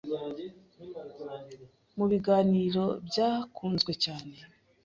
mu 1.97 2.05
biganiro 2.11 2.83
byakunzwe 3.07 3.91
cyane 4.03 4.35